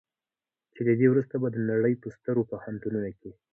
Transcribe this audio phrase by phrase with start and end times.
[0.73, 3.31] چې له دې وروسته به د نړۍ په سترو پوهنتونونو کې.